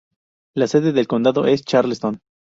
La 0.55 0.65
sede 0.65 0.93
del 0.93 1.07
condado 1.07 1.45
es 1.45 1.63
Charleston. 1.63 2.19